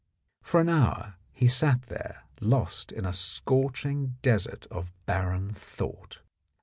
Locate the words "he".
1.31-1.47